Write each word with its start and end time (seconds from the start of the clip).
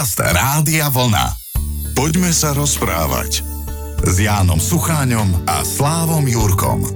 Podcast 0.00 0.32
Rádia 0.32 0.88
Vlna. 0.88 1.36
Poďme 1.92 2.32
sa 2.32 2.56
rozprávať 2.56 3.44
s 4.00 4.14
Jánom 4.16 4.56
Sucháňom 4.56 5.44
a 5.44 5.60
Slávom 5.60 6.24
Jurkom. 6.24 6.88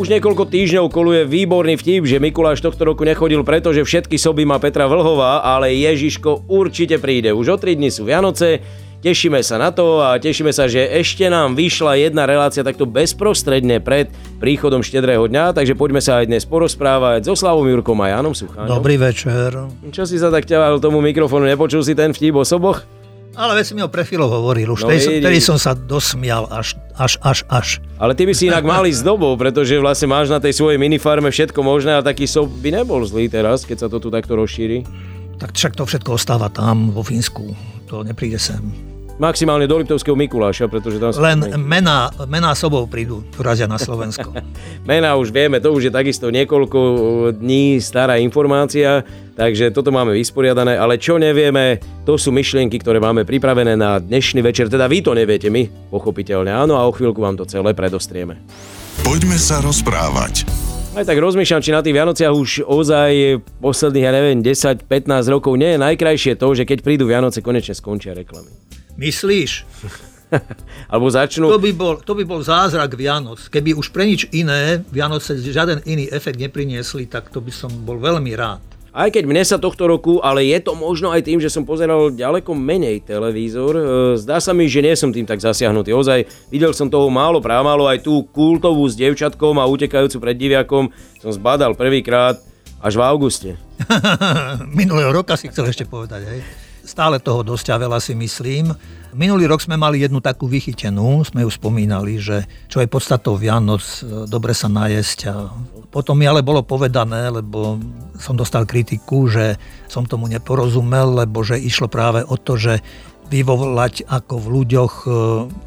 Už 0.00 0.08
niekoľko 0.08 0.48
týždňov 0.48 0.88
koluje 0.88 1.28
výborný 1.28 1.76
vtip, 1.76 2.08
že 2.08 2.16
Mikuláš 2.16 2.64
tohto 2.64 2.88
roku 2.88 3.04
nechodil 3.04 3.44
preto, 3.44 3.76
že 3.76 3.84
všetky 3.84 4.16
soby 4.16 4.48
má 4.48 4.56
Petra 4.56 4.88
Vlhová, 4.88 5.44
ale 5.44 5.76
Ježiško 5.76 6.48
určite 6.48 6.96
príde. 6.96 7.36
Už 7.36 7.52
o 7.52 7.56
3 7.60 7.76
dní 7.76 7.92
sú 7.92 8.08
Vianoce, 8.08 8.64
Tešíme 8.98 9.38
sa 9.46 9.62
na 9.62 9.70
to 9.70 10.02
a 10.02 10.18
tešíme 10.18 10.50
sa, 10.50 10.66
že 10.66 10.82
ešte 10.82 11.22
nám 11.30 11.54
vyšla 11.54 12.02
jedna 12.02 12.26
relácia 12.26 12.66
takto 12.66 12.82
bezprostredne 12.82 13.78
pred 13.78 14.10
príchodom 14.42 14.82
štedrého 14.82 15.22
dňa, 15.22 15.54
takže 15.54 15.78
poďme 15.78 16.02
sa 16.02 16.18
aj 16.18 16.26
dnes 16.26 16.42
porozprávať 16.42 17.30
so 17.30 17.38
Slavom 17.38 17.62
Jurkom 17.62 17.94
a 18.02 18.10
Janom 18.10 18.34
Sucháňom. 18.34 18.66
Dobrý 18.66 18.98
večer. 18.98 19.54
Čo 19.94 20.02
si 20.02 20.18
sa 20.18 20.34
tak 20.34 20.50
ťaval 20.50 20.82
tomu 20.82 20.98
mikrofónu, 20.98 21.46
nepočul 21.46 21.86
si 21.86 21.94
ten 21.94 22.10
vtip 22.10 22.34
o 22.34 22.42
soboch? 22.42 22.82
Ale 23.38 23.54
veď 23.54 23.64
si 23.70 23.74
mi 23.78 23.86
o 23.86 23.90
prefilo 23.92 24.26
hovoril, 24.26 24.74
už 24.74 24.82
No 24.82 24.90
vidíš. 24.90 25.22
vtedy 25.22 25.38
som 25.38 25.62
sa 25.62 25.78
dosmial 25.78 26.50
až, 26.50 26.74
až, 26.98 27.22
až, 27.22 27.46
až. 27.46 27.78
Ale 28.02 28.18
ty 28.18 28.26
by 28.26 28.34
si 28.34 28.50
inak 28.50 28.66
mali 28.66 28.90
s 28.90 28.98
dobou, 28.98 29.30
pretože 29.38 29.78
vlastne 29.78 30.10
máš 30.10 30.26
na 30.26 30.42
tej 30.42 30.58
svojej 30.58 30.74
minifarme 30.74 31.30
všetko 31.30 31.62
možné 31.62 31.94
a 31.94 32.02
taký 32.02 32.26
sob 32.26 32.50
by 32.50 32.82
nebol 32.82 32.98
zlý 33.06 33.30
teraz, 33.30 33.62
keď 33.62 33.86
sa 33.86 33.88
to 33.88 34.02
tu 34.02 34.10
takto 34.10 34.34
rozšíri. 34.34 34.82
Tak 35.38 35.54
však 35.54 35.78
to 35.78 35.86
všetko 35.86 36.18
ostáva 36.18 36.50
tam 36.50 36.90
vo 36.90 37.06
Fínsku, 37.06 37.54
to 37.86 38.02
nepríde 38.02 38.42
sem. 38.42 38.74
Maximálne 39.18 39.66
do 39.66 39.82
Liptovského 39.82 40.14
Mikuláša, 40.14 40.70
pretože 40.70 41.02
tam. 41.02 41.10
Len 41.10 41.42
mená, 41.58 42.06
mená 42.30 42.54
sobou 42.54 42.86
prídu, 42.86 43.26
dorazia 43.34 43.66
na 43.66 43.74
Slovensko. 43.74 44.30
Mená 44.86 45.18
už 45.18 45.34
vieme, 45.34 45.58
to 45.58 45.74
už 45.74 45.90
je 45.90 45.92
takisto 45.92 46.30
niekoľko 46.30 46.78
dní 47.34 47.82
stará 47.82 48.14
informácia, 48.22 49.02
takže 49.34 49.74
toto 49.74 49.90
máme 49.90 50.14
vysporiadané, 50.14 50.78
ale 50.78 51.02
čo 51.02 51.18
nevieme, 51.18 51.82
to 52.06 52.14
sú 52.14 52.30
myšlienky, 52.30 52.78
ktoré 52.78 53.02
máme 53.02 53.26
pripravené 53.26 53.74
na 53.74 53.98
dnešný 53.98 54.38
večer, 54.38 54.70
teda 54.70 54.86
vy 54.86 55.02
to 55.02 55.18
neviete, 55.18 55.50
my 55.50 55.66
pochopiteľne 55.90 56.54
áno 56.54 56.78
a 56.78 56.86
o 56.86 56.94
chvíľku 56.94 57.18
vám 57.18 57.34
to 57.34 57.44
celé 57.44 57.74
predostrieme. 57.74 58.38
Poďme 59.02 59.34
sa 59.34 59.58
rozprávať. 59.58 60.46
Aj 60.94 61.02
tak 61.02 61.18
rozmýšľam, 61.18 61.62
či 61.62 61.74
na 61.74 61.82
tých 61.82 61.94
Vianociach 61.98 62.34
už 62.34 62.50
ozaj 62.66 63.42
posledných, 63.58 64.06
ja 64.06 64.12
neviem, 64.14 64.46
10-15 64.46 65.26
rokov 65.26 65.58
nie 65.58 65.74
je 65.74 65.78
najkrajšie 65.78 66.38
to, 66.38 66.54
že 66.54 66.62
keď 66.62 66.86
prídu 66.86 67.10
Vianoce, 67.10 67.42
konečne 67.42 67.74
skončia 67.74 68.14
reklamy. 68.14 68.67
Myslíš? 68.98 69.62
Alebo 70.92 71.08
začnú... 71.08 71.48
To 71.48 71.62
by, 71.62 71.72
bol, 71.72 71.94
to 72.02 72.12
by 72.12 72.24
bol 72.26 72.42
zázrak 72.42 72.98
Vianoc. 72.98 73.40
Keby 73.48 73.72
už 73.78 73.94
pre 73.94 74.04
nič 74.04 74.28
iné 74.34 74.82
Vianoce 74.92 75.38
žiaden 75.38 75.80
iný 75.88 76.10
efekt 76.10 76.36
nepriniesli, 76.36 77.08
tak 77.08 77.32
to 77.32 77.40
by 77.40 77.54
som 77.54 77.70
bol 77.86 77.96
veľmi 77.96 78.34
rád. 78.36 78.60
Aj 78.98 79.06
keď 79.14 79.30
mne 79.30 79.44
sa 79.46 79.62
tohto 79.62 79.86
roku, 79.86 80.18
ale 80.18 80.48
je 80.48 80.58
to 80.58 80.74
možno 80.74 81.14
aj 81.14 81.22
tým, 81.22 81.38
že 81.38 81.52
som 81.52 81.62
pozeral 81.62 82.10
ďaleko 82.10 82.50
menej 82.50 83.06
televízor. 83.06 83.72
e, 83.78 83.82
Zdá 84.18 84.42
sa 84.42 84.50
mi, 84.50 84.66
že 84.66 84.82
nie 84.82 84.96
som 84.98 85.14
tým 85.14 85.28
tak 85.28 85.38
zasiahnutý. 85.38 85.94
Ozaj 85.94 86.50
videl 86.50 86.74
som 86.74 86.90
toho 86.90 87.06
málo, 87.06 87.38
prámálo, 87.38 87.86
aj 87.86 88.02
tú 88.02 88.26
kultovú 88.34 88.82
s 88.90 88.98
devčatkom 88.98 89.60
a 89.62 89.70
utekajúcu 89.70 90.18
pred 90.18 90.34
diviakom 90.34 90.90
som 91.22 91.30
zbadal 91.30 91.78
prvýkrát 91.78 92.42
až 92.82 92.98
v 92.98 93.02
auguste. 93.06 93.50
Minulého 94.80 95.14
roka 95.14 95.38
si 95.38 95.46
chcel 95.46 95.70
ešte 95.70 95.86
povedať, 95.86 96.26
hej? 96.26 96.67
Stále 96.88 97.20
toho 97.20 97.44
dosť 97.44 97.76
a 97.76 97.80
veľa 97.84 98.00
si 98.00 98.16
myslím. 98.16 98.72
Minulý 99.12 99.44
rok 99.44 99.60
sme 99.60 99.76
mali 99.76 100.00
jednu 100.00 100.24
takú 100.24 100.48
vychytenú, 100.48 101.20
sme 101.20 101.44
ju 101.44 101.50
spomínali, 101.52 102.16
že 102.16 102.48
čo 102.64 102.80
je 102.80 102.88
podstatou 102.88 103.36
Vianoc, 103.36 103.84
dobre 104.24 104.56
sa 104.56 104.72
najesť. 104.72 105.18
A 105.28 105.52
potom 105.92 106.16
mi 106.16 106.24
ale 106.24 106.40
bolo 106.40 106.64
povedané, 106.64 107.28
lebo 107.28 107.76
som 108.16 108.32
dostal 108.40 108.64
kritiku, 108.64 109.28
že 109.28 109.60
som 109.84 110.08
tomu 110.08 110.32
neporozumel, 110.32 111.28
lebo 111.28 111.44
že 111.44 111.60
išlo 111.60 111.92
práve 111.92 112.24
o 112.24 112.40
to, 112.40 112.56
že 112.56 112.80
vyvolať 113.28 114.08
ako 114.08 114.40
v 114.40 114.46
ľuďoch 114.48 114.94
e, 115.04 115.08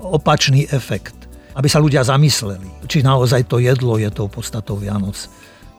opačný 0.02 0.66
efekt. 0.74 1.14
Aby 1.54 1.70
sa 1.70 1.78
ľudia 1.78 2.02
zamysleli, 2.02 2.90
či 2.90 3.06
naozaj 3.06 3.46
to 3.46 3.62
jedlo 3.62 4.02
je 4.02 4.10
tou 4.10 4.26
podstatou 4.26 4.74
Vianoc. 4.82 5.30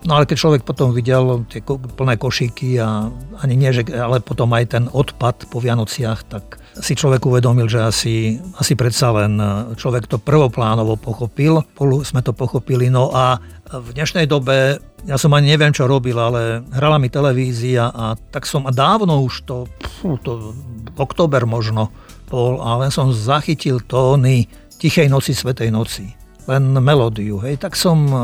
No 0.03 0.19
ale 0.19 0.27
keď 0.27 0.37
človek 0.39 0.63
potom 0.67 0.91
videl 0.91 1.47
tie 1.47 1.63
plné 1.63 2.19
košíky 2.19 2.75
a 2.83 3.07
ani 3.39 3.55
nie, 3.55 3.71
že, 3.71 3.87
ale 3.95 4.19
potom 4.19 4.51
aj 4.51 4.65
ten 4.75 4.85
odpad 4.91 5.47
po 5.47 5.63
Vianociach, 5.63 6.27
tak 6.27 6.59
si 6.75 6.99
človek 6.99 7.23
uvedomil, 7.23 7.71
že 7.71 7.79
asi, 7.79 8.17
asi 8.59 8.75
predsa 8.75 9.15
len 9.15 9.39
e, 9.39 9.79
človek 9.79 10.11
to 10.11 10.19
prvoplánovo 10.19 10.99
pochopil, 10.99 11.63
spolu 11.79 12.03
sme 12.03 12.19
to 12.25 12.35
pochopili. 12.35 12.91
No 12.91 13.15
a 13.15 13.39
v 13.71 13.89
dnešnej 13.95 14.27
dobe, 14.27 14.83
ja 15.07 15.17
som 15.21 15.31
ani 15.39 15.55
neviem, 15.55 15.71
čo 15.71 15.87
robil, 15.87 16.19
ale 16.19 16.67
hrala 16.75 16.99
mi 16.99 17.07
televízia 17.07 17.95
a 17.95 18.19
tak 18.19 18.49
som 18.49 18.67
a 18.67 18.75
dávno 18.75 19.23
už 19.23 19.47
to, 19.47 19.57
pfú, 19.79 20.19
to 20.19 20.57
október 20.99 21.47
možno 21.47 21.95
bol, 22.27 22.59
a 22.59 22.81
len 22.81 22.91
som 22.91 23.13
zachytil 23.13 23.85
tóny 23.85 24.49
Tichej 24.81 25.07
noci, 25.07 25.31
Svetej 25.37 25.71
noci. 25.71 26.11
Len 26.51 26.75
melódiu, 26.83 27.39
hej, 27.45 27.61
tak 27.61 27.79
som 27.79 28.09
e, 28.11 28.19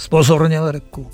spozornil 0.00 0.72
reku. 0.72 1.04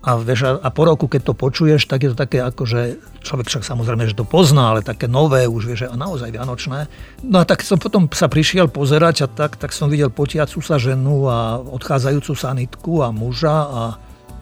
A, 0.00 0.16
vieš, 0.16 0.56
a- 0.56 0.72
po 0.72 0.88
roku, 0.88 1.12
keď 1.12 1.28
to 1.28 1.34
počuješ, 1.36 1.84
tak 1.84 2.00
je 2.00 2.16
to 2.16 2.16
také 2.16 2.40
ako, 2.40 2.64
že 2.64 2.96
človek 3.20 3.52
však 3.52 3.68
samozrejme, 3.68 4.08
že 4.08 4.16
to 4.16 4.24
pozná, 4.24 4.72
ale 4.72 4.80
také 4.80 5.04
nové 5.04 5.44
už, 5.44 5.68
vieš, 5.68 5.92
a 5.92 5.96
naozaj 5.96 6.32
vianočné. 6.32 6.88
No 7.20 7.36
a 7.36 7.44
tak 7.44 7.60
som 7.60 7.76
potom 7.76 8.08
sa 8.08 8.32
prišiel 8.32 8.72
pozerať 8.72 9.16
a 9.22 9.26
tak, 9.28 9.60
tak 9.60 9.76
som 9.76 9.92
videl 9.92 10.08
potiacu 10.08 10.64
sa 10.64 10.80
ženu 10.80 11.28
a 11.28 11.60
odchádzajúcu 11.60 12.32
sanitku 12.32 13.04
a 13.04 13.12
muža 13.12 13.56
a 13.68 13.82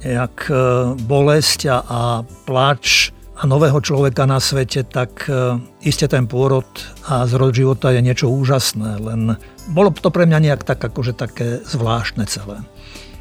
nejak 0.07 0.47
e, 0.47 0.55
bolesť 0.95 1.61
a, 1.67 1.77
a 1.83 2.01
plač 2.47 3.11
a 3.35 3.43
nového 3.47 3.83
človeka 3.83 4.31
na 4.31 4.39
svete, 4.39 4.87
tak 4.87 5.27
e, 5.27 5.59
iste 5.83 6.07
ten 6.07 6.31
pôrod 6.31 6.71
a 7.11 7.27
zrod 7.27 7.51
života 7.51 7.91
je 7.91 7.99
niečo 7.99 8.31
úžasné, 8.31 9.03
len 9.03 9.35
bolo 9.75 9.91
to 9.91 10.15
pre 10.15 10.23
mňa 10.23 10.39
nejak 10.39 10.63
tak 10.63 10.79
akože 10.79 11.19
také 11.19 11.67
zvláštne 11.67 12.31
celé. 12.31 12.63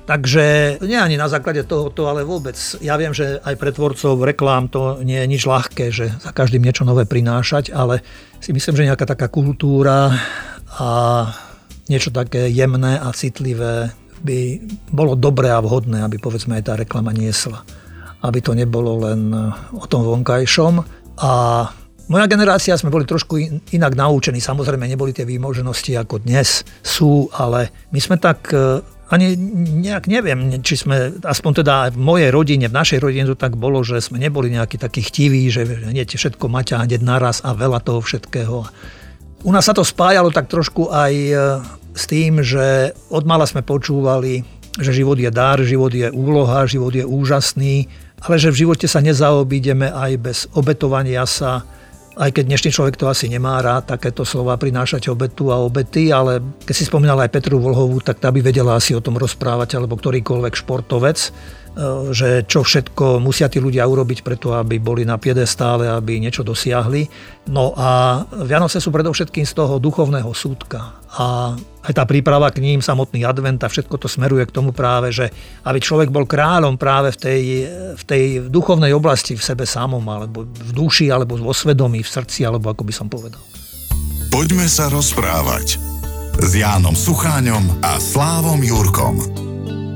Takže 0.08 0.80
nie 0.88 0.96
ani 0.96 1.20
na 1.20 1.28
základe 1.28 1.68
tohoto, 1.68 2.08
ale 2.08 2.24
vôbec. 2.24 2.56
Ja 2.80 2.96
viem, 2.96 3.12
že 3.12 3.44
aj 3.44 3.60
pre 3.60 3.76
tvorcov 3.76 4.24
reklám 4.24 4.72
to 4.72 5.04
nie 5.04 5.20
je 5.20 5.28
nič 5.28 5.44
ľahké, 5.44 5.92
že 5.92 6.16
za 6.24 6.32
každým 6.32 6.64
niečo 6.64 6.88
nové 6.88 7.04
prinášať, 7.04 7.76
ale 7.76 8.00
si 8.40 8.56
myslím, 8.56 8.80
že 8.80 8.88
nejaká 8.88 9.04
taká 9.04 9.28
kultúra 9.28 10.16
a 10.80 10.90
niečo 11.92 12.16
také 12.16 12.48
jemné 12.48 12.96
a 12.96 13.12
citlivé 13.12 13.92
by 14.24 14.64
bolo 14.96 15.20
dobré 15.20 15.52
a 15.52 15.60
vhodné, 15.60 16.00
aby 16.08 16.24
povedzme 16.24 16.56
aj 16.56 16.64
tá 16.72 16.74
reklama 16.80 17.12
niesla. 17.12 17.68
Aby 18.24 18.40
to 18.40 18.56
nebolo 18.56 19.12
len 19.12 19.36
o 19.76 19.86
tom 19.92 20.08
vonkajšom. 20.08 20.88
A 21.20 21.32
moja 22.08 22.26
generácia 22.32 22.80
sme 22.80 22.96
boli 22.96 23.04
trošku 23.04 23.36
in- 23.36 23.60
inak 23.76 23.92
naučení. 23.92 24.40
Samozrejme, 24.40 24.88
neboli 24.88 25.12
tie 25.12 25.28
výmoženosti 25.28 26.00
ako 26.00 26.24
dnes 26.24 26.64
sú, 26.80 27.28
ale 27.36 27.76
my 27.92 28.00
sme 28.00 28.16
tak 28.16 28.48
e, 28.56 28.80
ani 29.08 29.40
nejak 29.88 30.12
neviem, 30.12 30.60
či 30.60 30.76
sme, 30.76 31.16
aspoň 31.24 31.64
teda 31.64 31.76
v 31.96 32.00
mojej 32.00 32.30
rodine, 32.32 32.68
v 32.68 32.76
našej 32.76 33.00
rodine 33.00 33.24
to 33.24 33.40
tak 33.40 33.56
bolo, 33.56 33.80
že 33.80 34.04
sme 34.04 34.20
neboli 34.20 34.52
nejakí 34.52 34.76
takí 34.76 35.00
chtiví, 35.00 35.48
že 35.48 35.64
hneď 35.64 36.20
všetko 36.20 36.52
mať 36.52 36.68
a 36.76 36.84
hneď 36.84 37.02
naraz 37.04 37.40
a 37.40 37.56
veľa 37.56 37.80
toho 37.80 38.04
všetkého. 38.04 38.68
U 39.48 39.52
nás 39.56 39.64
sa 39.64 39.72
to 39.72 39.88
spájalo 39.88 40.28
tak 40.36 40.52
trošku 40.52 40.92
aj 40.92 41.14
e, 41.14 41.34
s 41.96 42.04
tým, 42.04 42.44
že 42.44 42.92
od 43.08 43.24
mala 43.24 43.48
sme 43.48 43.64
počúvali, 43.64 44.44
že 44.76 44.92
život 44.92 45.16
je 45.16 45.32
dar, 45.32 45.56
život 45.64 45.96
je 45.96 46.12
úloha, 46.12 46.68
život 46.68 46.92
je 46.92 47.08
úžasný, 47.08 47.88
ale 48.28 48.36
že 48.36 48.52
v 48.52 48.68
živote 48.68 48.92
sa 48.92 49.00
nezaobídeme 49.00 49.88
aj 49.88 50.12
bez 50.20 50.38
obetovania 50.52 51.24
sa, 51.24 51.64
aj 52.18 52.34
keď 52.34 52.44
dnešný 52.50 52.70
človek 52.74 52.98
to 52.98 53.06
asi 53.06 53.30
nemá 53.30 53.62
rád, 53.62 53.94
takéto 53.94 54.26
slova 54.26 54.58
prinášať 54.58 55.14
obetu 55.14 55.54
a 55.54 55.62
obety, 55.62 56.10
ale 56.10 56.42
keď 56.66 56.76
si 56.76 56.90
spomínal 56.90 57.22
aj 57.22 57.30
Petru 57.30 57.62
Volhovú, 57.62 58.02
tak 58.02 58.18
tá 58.18 58.34
by 58.34 58.42
vedela 58.42 58.74
asi 58.74 58.98
o 58.98 59.02
tom 59.02 59.22
rozprávať, 59.22 59.78
alebo 59.78 59.94
ktorýkoľvek 59.94 60.54
športovec, 60.58 61.18
e, 61.22 61.30
že 62.18 62.44
čo 62.50 62.66
všetko 62.66 63.22
musia 63.22 63.46
tí 63.54 63.62
ľudia 63.62 63.86
urobiť 63.86 64.26
preto, 64.26 64.58
aby 64.58 64.82
boli 64.82 65.06
na 65.06 65.22
piedestále, 65.22 65.86
aby 65.86 66.18
niečo 66.18 66.42
dosiahli. 66.42 67.06
No 67.54 67.78
a 67.78 68.26
Vianoce 68.44 68.82
sú 68.82 68.90
predovšetkým 68.90 69.46
z 69.46 69.54
toho 69.54 69.78
duchovného 69.78 70.34
súdka. 70.34 70.98
A 71.22 71.54
aj 71.88 71.94
tá 71.96 72.04
príprava 72.04 72.52
k 72.52 72.60
ním, 72.60 72.84
samotný 72.84 73.24
advent 73.24 73.64
a 73.64 73.72
všetko 73.72 73.96
to 73.96 74.12
smeruje 74.12 74.44
k 74.44 74.52
tomu 74.52 74.76
práve, 74.76 75.16
že 75.16 75.32
aby 75.64 75.80
človek 75.80 76.12
bol 76.12 76.28
kráľom 76.28 76.76
práve 76.76 77.16
v 77.16 77.18
tej, 77.18 77.42
v 77.96 78.04
tej 78.04 78.24
duchovnej 78.52 78.92
oblasti 78.92 79.40
v 79.40 79.44
sebe 79.44 79.64
samom, 79.64 80.04
alebo 80.04 80.44
v 80.44 80.72
duši, 80.76 81.08
alebo 81.08 81.40
vo 81.40 81.56
svedomí, 81.56 82.04
v 82.04 82.12
srdci, 82.12 82.44
alebo 82.44 82.76
ako 82.76 82.84
by 82.84 82.94
som 82.94 83.08
povedal. 83.08 83.40
Poďme 84.28 84.68
sa 84.68 84.92
rozprávať 84.92 85.80
s 86.38 86.52
Jánom 86.52 86.94
Sucháňom 86.94 87.80
a 87.82 87.96
Slávom 87.98 88.60
Jurkom. 88.60 89.47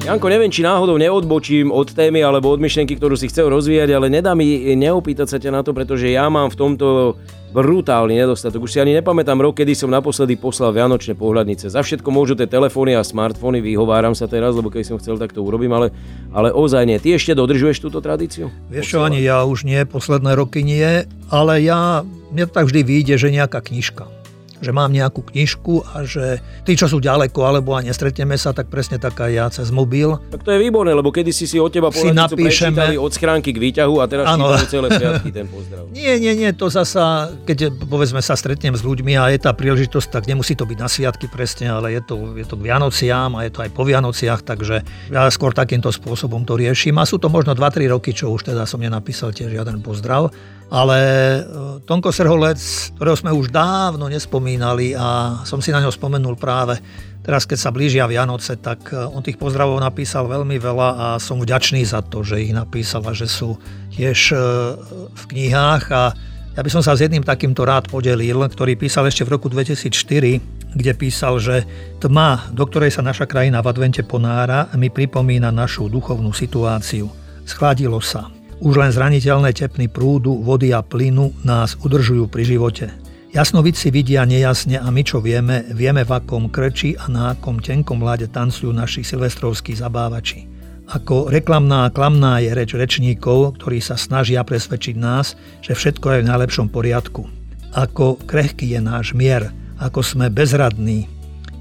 Janko, 0.01 0.33
neviem, 0.33 0.49
či 0.49 0.65
náhodou 0.65 0.97
neodbočím 0.97 1.69
od 1.69 1.93
témy 1.93 2.25
alebo 2.25 2.49
od 2.49 2.57
myšlienky, 2.57 2.97
ktorú 2.97 3.13
si 3.13 3.29
chcel 3.29 3.53
rozvíjať, 3.53 3.93
ale 3.93 4.09
nedá 4.09 4.33
mi 4.33 4.73
neopýtať 4.73 5.27
sa 5.29 5.37
ťa 5.37 5.53
na 5.53 5.61
to, 5.61 5.77
pretože 5.77 6.09
ja 6.09 6.25
mám 6.25 6.49
v 6.49 6.57
tomto 6.57 7.21
brutálny 7.53 8.17
nedostatok. 8.17 8.65
Už 8.65 8.73
si 8.73 8.81
ani 8.81 8.97
nepamätám 8.97 9.37
rok, 9.37 9.61
kedy 9.61 9.77
som 9.77 9.93
naposledy 9.93 10.41
poslal 10.41 10.73
vianočné 10.73 11.13
pohľadnice. 11.13 11.69
Za 11.69 11.85
všetko 11.85 12.09
môžu 12.09 12.33
tie 12.33 12.49
telefóny 12.49 12.97
a 12.97 13.05
smartfóny, 13.05 13.61
vyhováram 13.61 14.17
sa 14.17 14.25
teraz, 14.25 14.57
lebo 14.57 14.73
keď 14.73 14.89
som 14.89 14.97
chcel, 14.97 15.21
tak 15.21 15.37
to 15.37 15.45
urobím, 15.45 15.69
ale, 15.77 15.93
ale 16.33 16.49
ozaj 16.49 16.81
nie. 16.89 16.97
Ty 16.97 17.21
ešte 17.21 17.37
dodržuješ 17.37 17.85
túto 17.85 18.01
tradíciu? 18.01 18.49
Vieš 18.73 18.97
čo, 18.97 19.05
ani 19.05 19.21
ja 19.21 19.45
už 19.45 19.69
nie, 19.69 19.85
posledné 19.85 20.33
roky 20.33 20.65
nie, 20.65 21.05
ale 21.29 21.61
ja, 21.61 22.01
mne 22.33 22.49
tak 22.49 22.73
vždy 22.73 22.81
vyjde, 22.81 23.15
že 23.21 23.29
nejaká 23.29 23.61
knižka 23.61 24.09
že 24.61 24.71
mám 24.71 24.93
nejakú 24.93 25.25
knižku 25.25 25.83
a 25.91 26.05
že 26.05 26.39
tí, 26.63 26.77
čo 26.77 26.85
sú 26.85 27.01
ďaleko 27.01 27.41
alebo 27.41 27.73
a 27.73 27.81
nestretneme 27.81 28.37
sa, 28.37 28.53
tak 28.53 28.69
presne 28.69 29.01
taká 29.01 29.27
ja 29.27 29.49
cez 29.49 29.73
mobil. 29.73 30.15
Tak 30.29 30.45
to 30.45 30.53
je 30.53 30.59
výborné, 30.61 30.93
lebo 30.93 31.09
kedy 31.09 31.33
si 31.33 31.49
si 31.49 31.57
od 31.57 31.73
teba 31.73 31.89
si 31.89 32.13
napíšeme 32.13 32.95
od 32.95 33.11
schránky 33.11 33.51
k 33.51 33.59
výťahu 33.59 33.95
a 33.99 34.05
teraz 34.05 34.25
ano. 34.29 34.53
celé 34.69 34.87
sviatky 34.93 35.33
ten 35.33 35.49
pozdrav. 35.49 35.89
Nie, 35.97 36.17
nie, 36.21 36.33
nie, 36.37 36.49
to 36.55 36.71
zasa, 36.71 37.33
keď 37.43 37.73
povedzme 37.85 38.23
sa 38.23 38.37
stretnem 38.37 38.73
s 38.77 38.81
ľuďmi 38.85 39.17
a 39.19 39.33
je 39.33 39.39
tá 39.41 39.51
príležitosť, 39.51 40.07
tak 40.07 40.23
nemusí 40.29 40.55
to 40.55 40.63
byť 40.63 40.77
na 40.79 40.87
sviatky 40.87 41.27
presne, 41.27 41.67
ale 41.67 41.97
je 41.97 42.01
to, 42.05 42.37
je 42.37 42.45
to 42.47 42.55
k 42.55 42.65
Vianociám 42.69 43.35
a 43.35 43.43
je 43.43 43.51
to 43.51 43.59
aj 43.65 43.69
po 43.75 43.83
Vianociach, 43.83 44.41
takže 44.45 44.85
ja 45.11 45.27
skôr 45.33 45.51
takýmto 45.51 45.91
spôsobom 45.91 46.45
to 46.47 46.55
riešim. 46.55 46.95
A 47.01 47.03
sú 47.03 47.19
to 47.19 47.27
možno 47.27 47.57
2-3 47.57 47.91
roky, 47.91 48.15
čo 48.15 48.31
už 48.31 48.53
teda 48.53 48.63
som 48.63 48.79
nenapísal 48.79 49.33
tiež 49.35 49.51
žiaden 49.51 49.83
pozdrav. 49.83 50.31
Ale 50.71 50.97
e, 51.03 51.39
Tonko 51.83 52.15
Serholec, 52.15 52.59
ktorého 52.95 53.19
sme 53.19 53.35
už 53.35 53.51
dávno 53.51 54.07
nespomínali 54.07 54.95
a 54.95 55.39
som 55.43 55.59
si 55.59 55.75
na 55.75 55.83
ňo 55.83 55.91
spomenul 55.91 56.39
práve 56.39 56.79
teraz, 57.21 57.45
keď 57.45 57.57
sa 57.59 57.75
blížia 57.75 58.09
Vianoce, 58.09 58.57
tak 58.57 58.89
e, 58.89 58.97
on 58.97 59.21
tých 59.21 59.37
pozdravov 59.37 59.77
napísal 59.77 60.25
veľmi 60.25 60.57
veľa 60.57 60.89
a 60.95 61.07
som 61.21 61.37
vďačný 61.37 61.85
za 61.85 62.01
to, 62.01 62.25
že 62.25 62.41
ich 62.41 62.53
napísal 62.53 63.05
a 63.05 63.13
že 63.13 63.29
sú 63.29 63.59
tiež 63.93 64.19
e, 64.33 64.37
v 65.11 65.23
knihách 65.29 65.85
a 65.93 66.03
ja 66.51 66.61
by 66.67 66.67
som 66.67 66.83
sa 66.83 66.99
s 66.99 67.03
jedným 67.07 67.23
takýmto 67.23 67.63
rád 67.63 67.87
podelil, 67.87 68.43
ktorý 68.43 68.75
písal 68.75 69.07
ešte 69.07 69.23
v 69.23 69.39
roku 69.39 69.47
2004, 69.47 70.75
kde 70.75 70.91
písal, 70.99 71.39
že 71.39 71.63
tma, 72.03 72.51
do 72.51 72.67
ktorej 72.67 72.91
sa 72.91 72.99
naša 72.99 73.23
krajina 73.23 73.63
v 73.63 73.71
advente 73.71 74.03
ponára, 74.03 74.67
mi 74.75 74.91
pripomína 74.91 75.47
našu 75.47 75.87
duchovnú 75.87 76.35
situáciu. 76.35 77.07
Schladilo 77.47 78.03
sa. 78.03 78.40
Už 78.61 78.77
len 78.77 78.93
zraniteľné 78.93 79.57
tepny 79.57 79.89
prúdu, 79.89 80.37
vody 80.37 80.69
a 80.69 80.85
plynu 80.85 81.33
nás 81.41 81.73
udržujú 81.81 82.29
pri 82.29 82.45
živote. 82.45 82.85
Jasnovidci 83.33 83.89
vidia 83.89 84.21
nejasne 84.21 84.77
a 84.77 84.85
my 84.93 85.01
čo 85.01 85.17
vieme, 85.17 85.65
vieme 85.73 86.05
v 86.05 86.13
akom 86.13 86.45
krči 86.45 86.93
a 86.93 87.09
na 87.09 87.33
akom 87.33 87.57
tenkom 87.57 88.05
láde 88.05 88.29
tancujú 88.29 88.69
naši 88.69 89.01
silvestrovskí 89.01 89.73
zabávači. 89.73 90.45
Ako 90.93 91.33
reklamná 91.33 91.89
a 91.89 91.93
klamná 91.95 92.37
je 92.37 92.53
reč 92.53 92.77
rečníkov, 92.77 93.57
ktorí 93.57 93.81
sa 93.81 93.97
snažia 93.97 94.45
presvedčiť 94.45 94.93
nás, 94.93 95.33
že 95.65 95.73
všetko 95.73 96.05
je 96.13 96.21
v 96.21 96.29
najlepšom 96.29 96.69
poriadku. 96.69 97.25
Ako 97.73 98.21
krehký 98.29 98.77
je 98.77 98.81
náš 98.83 99.17
mier, 99.17 99.49
ako 99.81 100.05
sme 100.05 100.29
bezradní, 100.29 101.09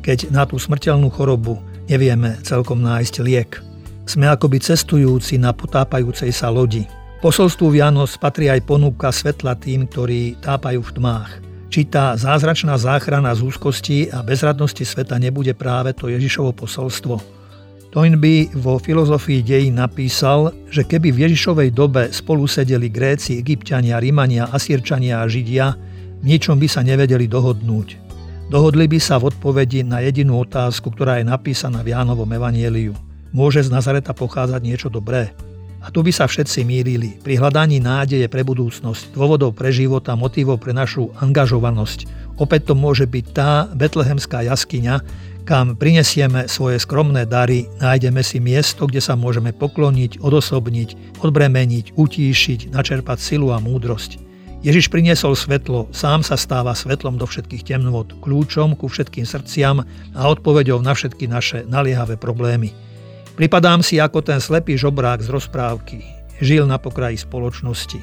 keď 0.05 0.29
na 0.29 0.45
tú 0.45 0.61
smrteľnú 0.61 1.09
chorobu 1.09 1.65
nevieme 1.89 2.37
celkom 2.45 2.85
nájsť 2.85 3.17
liek– 3.25 3.51
sme 4.09 4.29
akoby 4.29 4.63
cestujúci 4.63 5.37
na 5.37 5.51
potápajúcej 5.53 6.31
sa 6.31 6.53
lodi. 6.53 6.85
Posolstvu 7.21 7.77
Vianoc 7.77 8.17
patrí 8.17 8.49
aj 8.49 8.65
ponuka 8.65 9.13
svetla 9.13 9.53
tým, 9.61 9.85
ktorí 9.85 10.41
tápajú 10.41 10.81
v 10.81 10.95
tmách. 10.97 11.31
Či 11.71 11.87
tá 11.87 12.17
zázračná 12.19 12.75
záchrana 12.81 13.31
z 13.37 13.47
úzkosti 13.47 14.11
a 14.11 14.27
bezradnosti 14.27 14.83
sveta 14.83 15.21
nebude 15.21 15.55
práve 15.55 15.95
to 15.95 16.11
Ježišovo 16.11 16.51
posolstvo? 16.57 17.41
Toynbee 17.91 18.55
vo 18.55 18.79
filozofii 18.79 19.43
dejí 19.43 19.69
napísal, 19.75 20.55
že 20.71 20.87
keby 20.87 21.11
v 21.11 21.27
Ježišovej 21.27 21.71
dobe 21.75 22.03
spolu 22.15 22.47
sedeli 22.47 22.87
Gréci, 22.87 23.39
Egyptiania, 23.39 23.99
Rímania, 23.99 24.47
Asírčania 24.47 25.23
a 25.23 25.27
Židia, 25.27 25.75
v 26.23 26.25
ničom 26.25 26.55
by 26.55 26.69
sa 26.71 26.87
nevedeli 26.87 27.27
dohodnúť. 27.27 27.99
Dohodli 28.51 28.87
by 28.91 28.99
sa 29.03 29.19
v 29.19 29.31
odpovedi 29.35 29.87
na 29.87 30.03
jedinú 30.03 30.43
otázku, 30.43 30.91
ktorá 30.91 31.19
je 31.19 31.27
napísaná 31.27 31.83
v 31.83 31.95
Jánovom 31.95 32.31
evanieliu. 32.31 32.95
Môže 33.31 33.63
z 33.63 33.71
Nazareta 33.71 34.11
pochádzať 34.11 34.61
niečo 34.63 34.89
dobré? 34.91 35.31
A 35.81 35.89
tu 35.89 36.05
by 36.05 36.13
sa 36.13 36.29
všetci 36.29 36.67
mýlili. 36.67 37.23
Pri 37.25 37.41
hľadaní 37.41 37.81
nádeje 37.81 38.29
pre 38.29 38.45
budúcnosť, 38.45 39.17
dôvodov 39.17 39.57
pre 39.57 39.73
život 39.73 40.05
a 40.11 40.19
motivov 40.19 40.61
pre 40.61 40.77
našu 40.77 41.09
angažovanosť. 41.23 42.05
Opäť 42.37 42.69
to 42.69 42.75
môže 42.77 43.09
byť 43.09 43.25
tá 43.33 43.65
betlehemská 43.73 44.45
jaskyňa, 44.45 45.01
kam 45.49 45.79
prinesieme 45.79 46.51
svoje 46.53 46.83
skromné 46.83 47.25
dary, 47.25 47.65
nájdeme 47.81 48.21
si 48.21 48.43
miesto, 48.43 48.85
kde 48.85 49.01
sa 49.01 49.17
môžeme 49.17 49.57
pokloniť, 49.57 50.21
odosobniť, 50.21 51.23
odbremeniť, 51.25 51.97
utíšiť, 51.97 52.61
načerpať 52.77 53.19
silu 53.23 53.55
a 53.55 53.63
múdrosť. 53.63 54.21
Ježiš 54.61 54.93
priniesol 54.93 55.33
svetlo, 55.33 55.89
sám 55.97 56.21
sa 56.21 56.37
stáva 56.37 56.77
svetlom 56.77 57.17
do 57.17 57.25
všetkých 57.25 57.65
temnôt, 57.65 58.05
kľúčom 58.21 58.77
ku 58.77 58.93
všetkým 58.93 59.25
srdciam 59.25 59.81
a 60.13 60.21
odpoveďou 60.29 60.85
na 60.85 60.93
všetky 60.93 61.25
naše 61.25 61.65
naliehavé 61.65 62.21
problémy. 62.21 62.90
Pripadám 63.39 63.85
si 63.85 64.01
ako 64.03 64.23
ten 64.25 64.39
slepý 64.43 64.79
žobrák 64.79 65.23
z 65.23 65.29
rozprávky. 65.31 66.03
Žil 66.41 66.65
na 66.65 66.81
pokraji 66.81 67.21
spoločnosti. 67.21 68.01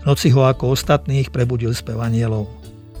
V 0.00 0.02
noci 0.08 0.32
ho 0.32 0.46
ako 0.46 0.72
ostatných 0.72 1.28
prebudil 1.28 1.74
spev 1.76 2.00
anielov. 2.00 2.48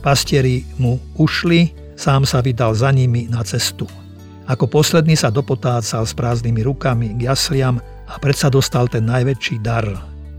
Pastieri 0.00 0.64
mu 0.76 1.00
ušli, 1.20 1.72
sám 1.96 2.24
sa 2.24 2.40
vydal 2.44 2.72
za 2.76 2.92
nimi 2.92 3.28
na 3.28 3.44
cestu. 3.44 3.88
Ako 4.50 4.66
posledný 4.66 5.14
sa 5.14 5.30
dopotácal 5.30 6.02
s 6.02 6.10
prázdnymi 6.10 6.66
rukami 6.66 7.14
k 7.14 7.30
jasliam 7.30 7.78
a 8.10 8.14
predsa 8.18 8.50
dostal 8.50 8.90
ten 8.90 9.06
najväčší 9.06 9.62
dar. 9.62 9.86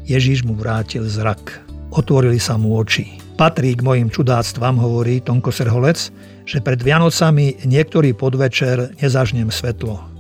Ježiš 0.04 0.44
mu 0.44 0.58
vrátil 0.58 1.08
zrak. 1.08 1.64
Otvorili 1.96 2.36
sa 2.42 2.60
mu 2.60 2.76
oči. 2.76 3.22
Patrí 3.40 3.74
k 3.74 3.82
mojim 3.82 4.12
čudáctvam, 4.12 4.76
hovorí 4.76 5.24
Tonko 5.24 5.56
Serholec, 5.56 6.12
že 6.44 6.60
pred 6.60 6.84
Vianocami 6.84 7.64
niektorý 7.64 8.12
podvečer 8.12 8.92
nezažnem 9.00 9.48
svetlo. 9.48 10.11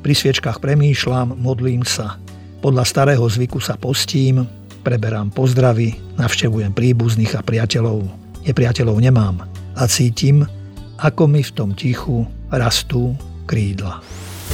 Pri 0.00 0.16
sviečkách 0.16 0.64
premýšľam, 0.64 1.36
modlím 1.36 1.84
sa. 1.84 2.16
Podľa 2.64 2.84
starého 2.88 3.24
zvyku 3.24 3.60
sa 3.60 3.76
postím, 3.76 4.48
preberám 4.80 5.28
pozdravy, 5.28 5.96
navštevujem 6.16 6.72
príbuzných 6.72 7.36
a 7.36 7.44
priateľov. 7.44 8.08
Nepriateľov 8.48 8.96
nemám 8.96 9.44
a 9.76 9.84
cítim, 9.84 10.48
ako 10.96 11.28
mi 11.28 11.44
v 11.44 11.52
tom 11.52 11.76
tichu 11.76 12.24
rastú 12.48 13.12
krídla. 13.44 14.00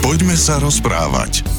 Poďme 0.02 0.34
sa 0.34 0.58
rozprávať. 0.58 1.55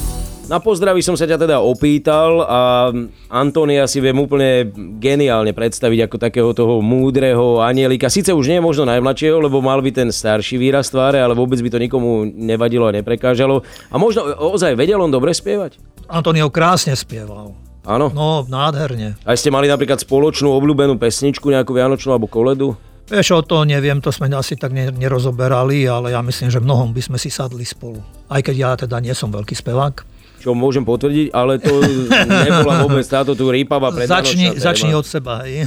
Na 0.48 0.64
pozdraví 0.64 1.04
som 1.04 1.12
sa 1.12 1.28
ťa 1.28 1.44
teda 1.44 1.60
opýtal 1.60 2.40
a 2.40 2.88
Antonia 3.28 3.84
si 3.84 4.00
viem 4.00 4.16
úplne 4.16 4.72
geniálne 4.96 5.52
predstaviť 5.52 6.08
ako 6.08 6.16
takého 6.16 6.50
toho 6.56 6.80
múdreho 6.80 7.60
anielika. 7.60 8.08
Sice 8.08 8.32
už 8.32 8.48
nie 8.48 8.56
je 8.56 8.64
možno 8.64 8.88
najmladšieho, 8.88 9.44
lebo 9.44 9.60
mal 9.60 9.84
by 9.84 9.92
ten 9.92 10.08
starší 10.08 10.56
výraz 10.56 10.88
tváre, 10.88 11.20
ale 11.20 11.36
vôbec 11.36 11.60
by 11.60 11.68
to 11.68 11.76
nikomu 11.76 12.24
nevadilo 12.24 12.88
a 12.88 12.96
neprekážalo. 12.96 13.60
A 13.92 14.00
možno 14.00 14.24
ozaj 14.24 14.72
vedel 14.72 14.96
on 14.96 15.12
dobre 15.12 15.36
spievať? 15.36 15.76
Antonio 16.08 16.48
krásne 16.48 16.96
spieval. 16.96 17.52
Áno? 17.84 18.08
No, 18.16 18.40
nádherne. 18.48 19.20
A 19.28 19.36
ste 19.36 19.52
mali 19.52 19.68
napríklad 19.68 20.00
spoločnú 20.00 20.48
obľúbenú 20.48 20.96
pesničku, 20.96 21.52
nejakú 21.52 21.76
vianočnú 21.76 22.16
alebo 22.16 22.24
koledu? 22.24 22.72
Vieš, 23.04 23.36
o 23.36 23.40
to 23.44 23.68
neviem, 23.68 24.00
to 24.00 24.08
sme 24.08 24.32
asi 24.32 24.56
tak 24.56 24.72
nerozoberali, 24.72 25.84
ale 25.84 26.16
ja 26.16 26.24
myslím, 26.24 26.48
že 26.48 26.64
mnohom 26.64 26.96
by 26.96 27.04
sme 27.04 27.20
si 27.20 27.28
sadli 27.28 27.68
spolu. 27.68 28.00
Aj 28.32 28.40
keď 28.40 28.56
ja 28.56 28.70
teda 28.80 28.96
nie 29.04 29.12
som 29.12 29.28
veľký 29.28 29.52
spevák 29.52 30.16
čo 30.38 30.54
môžem 30.54 30.86
potvrdiť, 30.86 31.34
ale 31.34 31.58
to 31.58 31.82
nebola 32.26 32.86
vôbec 32.86 33.04
táto 33.04 33.34
tu 33.34 33.50
rýpava 33.50 33.90
Začni, 34.06 34.54
začni 34.54 34.94
od 34.94 35.04
seba, 35.04 35.42
hej. 35.44 35.66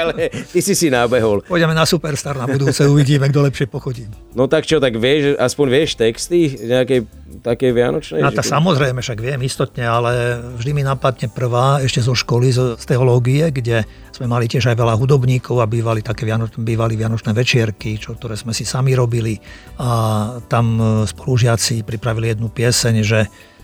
ale 0.00 0.32
ty 0.48 0.58
si 0.64 0.72
si 0.72 0.88
nábehol. 0.88 1.44
Pôjdeme 1.44 1.76
na 1.76 1.84
Superstar 1.84 2.40
na 2.40 2.48
budúce, 2.48 2.80
uvidíme, 2.88 3.28
kto 3.28 3.44
lepšie 3.44 3.66
pochodí. 3.68 4.08
No 4.32 4.48
tak 4.48 4.64
čo, 4.64 4.80
tak 4.80 4.96
vieš, 4.96 5.36
aspoň 5.36 5.66
vieš 5.68 6.00
texty 6.00 6.56
nejakej 6.56 7.04
také 7.44 7.70
vianočnej? 7.70 8.24
No 8.24 8.32
tak 8.32 8.48
samozrejme, 8.48 9.04
však 9.04 9.20
viem 9.20 9.40
istotne, 9.44 9.84
ale 9.84 10.40
vždy 10.56 10.70
mi 10.72 10.82
napadne 10.82 11.28
prvá 11.28 11.84
ešte 11.84 12.00
zo 12.00 12.16
školy, 12.16 12.48
z, 12.50 12.80
z 12.80 12.84
teológie, 12.88 13.52
kde 13.52 13.84
sme 14.18 14.26
mali 14.26 14.50
tiež 14.50 14.74
aj 14.74 14.76
veľa 14.76 14.98
hudobníkov 14.98 15.62
a 15.62 15.70
bývali 15.70 16.02
také 16.02 16.26
vianoč, 16.26 16.58
bývali 16.58 16.98
vianočné 16.98 17.30
večierky, 17.30 18.02
čo, 18.02 18.18
ktoré 18.18 18.34
sme 18.34 18.50
si 18.50 18.66
sami 18.66 18.98
robili 18.98 19.38
a 19.78 20.42
tam 20.50 20.66
e, 20.74 20.82
spolužiaci 21.06 21.86
pripravili 21.86 22.34
jednu 22.34 22.50
pieseň, 22.50 22.94
že 23.06 23.17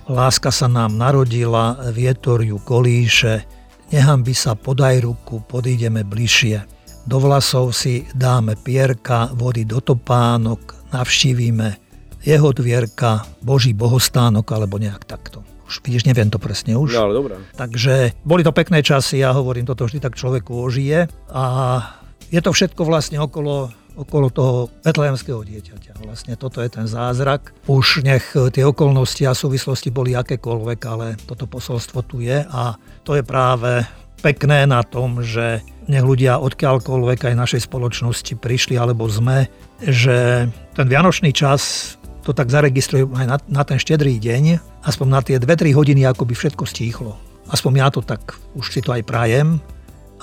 láska 0.09 0.49
sa 0.49 0.67
nám 0.67 0.97
narodila, 0.97 1.91
vietor 1.93 2.41
ju 2.41 2.57
kolíše, 2.63 3.45
by 3.95 4.35
sa, 4.35 4.59
podaj 4.59 5.05
ruku, 5.05 5.45
podídeme 5.47 6.03
bližšie. 6.03 6.67
Do 7.05 7.21
vlasov 7.21 7.77
si 7.77 8.09
dáme 8.17 8.57
pierka, 8.57 9.29
vody 9.37 9.69
do 9.69 9.79
topánok, 9.79 10.91
navštívime 10.91 11.77
jeho 12.25 12.49
dvierka, 12.57 13.29
Boží 13.45 13.77
bohostánok 13.77 14.49
alebo 14.49 14.81
nejak 14.81 15.05
takto. 15.05 15.45
Už 15.69 15.85
vidíš, 15.85 16.09
neviem 16.09 16.33
to 16.33 16.41
presne 16.41 16.77
už. 16.77 16.97
No, 16.97 17.09
ale 17.09 17.13
dobré. 17.13 17.35
Takže 17.57 18.17
boli 18.25 18.41
to 18.41 18.57
pekné 18.57 18.81
časy, 18.81 19.21
ja 19.21 19.37
hovorím, 19.37 19.69
toto 19.69 19.85
vždy 19.85 20.01
tak 20.01 20.17
človeku 20.17 20.53
ožije 20.57 21.09
a 21.29 21.45
je 22.33 22.41
to 22.41 22.51
všetko 22.57 22.83
vlastne 22.89 23.21
okolo 23.21 23.69
okolo 23.95 24.31
toho 24.31 24.69
betlehemského 24.83 25.43
dieťaťa. 25.43 26.03
Vlastne 26.03 26.35
toto 26.35 26.59
je 26.61 26.71
ten 26.71 26.87
zázrak. 26.87 27.55
Už 27.71 28.03
nech 28.03 28.35
tie 28.35 28.65
okolnosti 28.67 29.23
a 29.27 29.35
súvislosti 29.35 29.95
boli 29.95 30.19
akékoľvek, 30.19 30.81
ale 30.87 31.07
toto 31.25 31.47
posolstvo 31.47 32.03
tu 32.07 32.23
je 32.23 32.43
a 32.43 32.75
to 33.07 33.15
je 33.15 33.23
práve 33.23 33.87
pekné 34.25 34.65
na 34.65 34.81
tom, 34.81 35.21
že 35.21 35.61
nech 35.85 36.01
ľudia 36.01 36.41
odkiaľkoľvek 36.41 37.29
aj 37.29 37.41
našej 37.45 37.61
spoločnosti 37.69 38.33
prišli 38.41 38.81
alebo 38.81 39.05
sme, 39.05 39.53
že 39.85 40.49
ten 40.73 40.87
vianočný 40.89 41.29
čas 41.37 41.95
to 42.25 42.33
tak 42.33 42.49
zaregistrujú 42.49 43.13
aj 43.21 43.27
na, 43.29 43.37
na 43.53 43.63
ten 43.69 43.77
štedrý 43.77 44.17
deň, 44.17 44.57
aspoň 44.89 45.07
na 45.13 45.21
tie 45.21 45.37
2-3 45.37 45.77
hodiny, 45.77 46.09
ako 46.09 46.25
by 46.25 46.33
všetko 46.33 46.65
stíchlo. 46.65 47.21
Aspoň 47.53 47.71
ja 47.77 47.89
to 47.93 48.01
tak, 48.01 48.33
už 48.57 48.73
si 48.73 48.81
to 48.81 48.97
aj 48.97 49.05
prajem. 49.05 49.61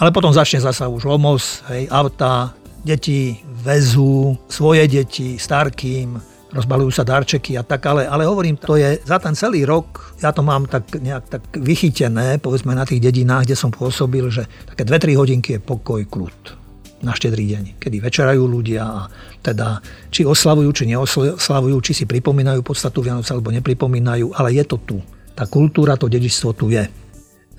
Ale 0.02 0.10
potom 0.10 0.34
začne 0.34 0.66
zasa 0.66 0.90
už 0.90 1.06
lomos, 1.06 1.62
hej, 1.70 1.86
auta, 1.94 2.58
deti 2.82 3.38
vezú 3.46 4.38
svoje 4.50 4.90
deti 4.90 5.38
starkým, 5.38 6.18
rozbalujú 6.52 6.92
sa 6.92 7.08
darčeky 7.08 7.56
a 7.56 7.64
tak, 7.64 7.88
ale, 7.88 8.04
ale 8.06 8.28
hovorím, 8.28 8.60
to 8.60 8.76
je 8.76 9.00
za 9.08 9.18
ten 9.24 9.32
celý 9.34 9.64
rok, 9.64 10.16
ja 10.20 10.36
to 10.36 10.44
mám 10.44 10.68
tak 10.68 10.92
nejak 11.00 11.32
tak 11.32 11.44
vychytené, 11.56 12.38
povedzme 12.44 12.76
na 12.76 12.84
tých 12.84 13.00
dedinách, 13.00 13.48
kde 13.48 13.56
som 13.56 13.72
pôsobil, 13.72 14.28
že 14.28 14.44
také 14.68 14.84
2-3 14.84 15.16
hodinky 15.16 15.50
je 15.58 15.60
pokoj, 15.64 16.04
kľud 16.04 16.60
na 17.02 17.18
štedrý 17.18 17.50
deň, 17.58 17.64
kedy 17.82 17.98
večerajú 17.98 18.46
ľudia 18.46 18.84
a 18.86 19.10
teda 19.42 19.82
či 20.14 20.22
oslavujú, 20.22 20.70
či 20.70 20.84
neoslavujú, 20.94 21.78
či 21.82 21.98
si 21.98 22.06
pripomínajú 22.06 22.62
podstatu 22.62 23.02
Vianoc 23.02 23.26
alebo 23.34 23.50
nepripomínajú, 23.50 24.38
ale 24.38 24.54
je 24.54 24.64
to 24.70 24.78
tu. 24.86 24.98
Tá 25.34 25.50
kultúra, 25.50 25.98
to 25.98 26.06
dedičstvo 26.06 26.54
tu 26.54 26.70
je. 26.70 26.86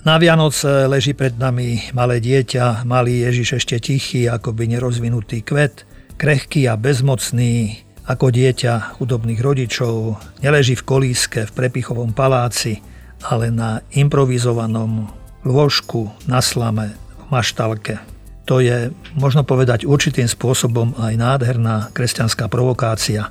Na 0.02 0.18
Vianoce 0.18 0.90
leží 0.90 1.14
pred 1.14 1.38
nami 1.38 1.94
malé 1.94 2.18
dieťa, 2.18 2.82
malý 2.82 3.22
Ježiš 3.22 3.62
ešte 3.62 3.78
tichý, 3.78 4.26
ako 4.26 4.50
by 4.50 4.66
nerozvinutý 4.66 5.46
kvet, 5.46 5.86
krehký 6.18 6.66
a 6.66 6.74
bezmocný, 6.74 7.86
ako 8.10 8.34
dieťa 8.34 8.98
chudobných 8.98 9.38
rodičov, 9.38 10.18
neleží 10.42 10.74
v 10.74 10.82
kolíske 10.82 11.46
v 11.46 11.54
prepichovom 11.54 12.10
paláci, 12.10 12.82
ale 13.22 13.54
na 13.54 13.78
improvizovanom 13.94 15.06
lôžku 15.46 16.10
na 16.26 16.42
slame 16.42 16.98
v 16.98 17.24
maštalke. 17.30 18.02
To 18.50 18.58
je, 18.58 18.90
možno 19.14 19.46
povedať, 19.46 19.86
určitým 19.86 20.26
spôsobom 20.26 20.98
aj 20.98 21.14
nádherná 21.14 21.94
kresťanská 21.94 22.50
provokácia, 22.50 23.30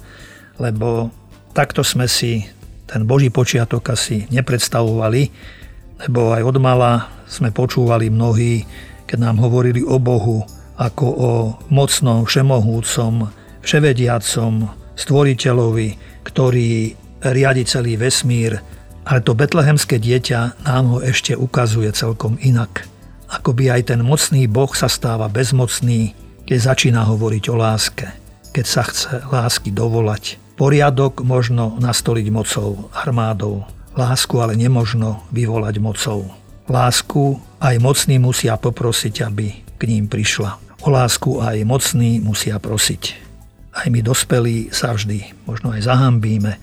lebo 0.55 1.11
takto 1.51 1.83
sme 1.83 2.07
si 2.07 2.47
ten 2.87 3.03
Boží 3.03 3.27
počiatok 3.27 3.91
asi 3.91 4.23
nepredstavovali, 4.31 5.59
lebo 6.05 6.33
aj 6.33 6.41
od 6.41 6.57
mala 6.57 7.09
sme 7.29 7.53
počúvali 7.53 8.09
mnohí, 8.09 8.65
keď 9.05 9.17
nám 9.27 9.37
hovorili 9.43 9.85
o 9.85 10.01
Bohu 10.01 10.43
ako 10.81 11.05
o 11.05 11.31
mocnom, 11.69 12.25
všemohúcom, 12.25 13.29
vševediacom 13.61 14.53
stvoriteľovi, 14.97 15.89
ktorý 16.25 16.97
riadi 17.21 17.63
celý 17.69 18.01
vesmír, 18.01 18.57
ale 19.05 19.19
to 19.21 19.37
betlehemské 19.37 20.01
dieťa 20.01 20.65
nám 20.65 20.83
ho 20.93 20.97
ešte 21.01 21.37
ukazuje 21.37 21.89
celkom 21.93 22.37
inak. 22.41 22.89
Akoby 23.31 23.71
aj 23.71 23.93
ten 23.93 24.01
mocný 24.03 24.49
Boh 24.49 24.69
sa 24.73 24.91
stáva 24.91 25.31
bezmocný, 25.31 26.17
keď 26.49 26.73
začína 26.73 27.07
hovoriť 27.07 27.43
o 27.47 27.55
láske, 27.55 28.11
keď 28.51 28.65
sa 28.65 28.83
chce 28.83 29.23
lásky 29.29 29.71
dovolať. 29.71 30.41
Poriadok 30.59 31.23
možno 31.25 31.77
nastoliť 31.79 32.27
mocou, 32.29 32.91
armádou. 32.93 33.65
Lásku 33.91 34.39
ale 34.39 34.55
nemožno 34.55 35.27
vyvolať 35.35 35.75
mocou. 35.83 36.31
Lásku 36.71 37.35
aj 37.59 37.75
mocní 37.83 38.15
musia 38.23 38.55
poprosiť, 38.55 39.27
aby 39.27 39.51
k 39.75 39.81
ním 39.91 40.07
prišla. 40.07 40.55
O 40.87 40.89
lásku 40.89 41.43
aj 41.43 41.67
mocní 41.67 42.23
musia 42.23 42.55
prosiť. 42.55 43.19
Aj 43.75 43.87
my 43.91 43.99
dospelí 43.99 44.71
sa 44.71 44.95
vždy 44.95 45.43
možno 45.43 45.75
aj 45.75 45.91
zahambíme, 45.91 46.55